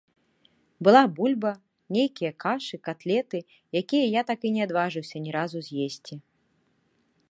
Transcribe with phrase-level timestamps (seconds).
[0.87, 1.51] Была бульба,
[1.99, 3.37] нейкія кашы, катлеты,
[3.83, 6.15] якія я так і не адважыўся ні разу з'есці.